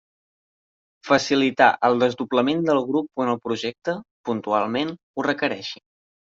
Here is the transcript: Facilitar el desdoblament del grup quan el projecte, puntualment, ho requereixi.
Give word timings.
Facilitar 1.09 1.67
el 1.89 1.97
desdoblament 2.03 2.63
del 2.69 2.79
grup 2.87 3.11
quan 3.19 3.29
el 3.35 3.39
projecte, 3.49 3.95
puntualment, 4.31 4.95
ho 4.97 5.29
requereixi. 5.31 5.85